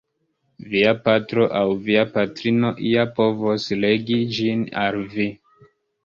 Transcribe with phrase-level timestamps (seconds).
[0.69, 5.27] Via patro aŭ via patrino ja povos legi ĝin al vi.